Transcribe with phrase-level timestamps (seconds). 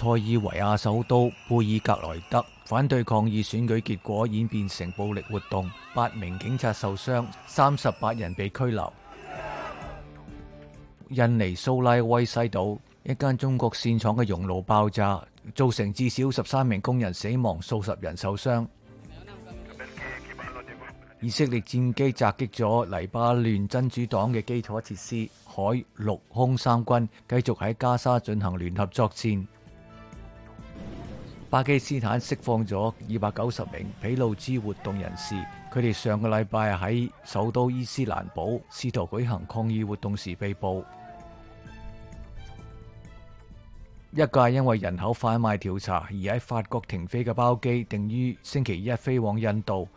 [0.00, 8.90] 塞尔维亚首都贝尔格莱德反对抗议选举结果演变成暴力活动，八名警察受伤，三十八人被拘留。
[11.10, 15.22] 印尼苏拉威西岛一间中国线厂嘅熔炉爆炸，
[15.54, 18.66] 造成至少十三名工人死亡，数十人受伤。
[21.20, 29.46] 以色列战机袭击咗黎巴嫩真主党嘅基础设施，海陆空三军继续喺加沙进行联合作战。
[31.50, 35.34] 巴基斯坦釋放咗二百九十名俾路支活動人士，
[35.72, 40.84] 佢哋上個禮拜喺首都伊斯蘭堡試圖舉行抗議活動時被捕。
[44.12, 49.88] 一架因為人口販賣調查而喺法國停飛嘅包機，定於星期一飛往印度。